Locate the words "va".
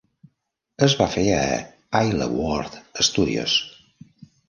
1.01-1.07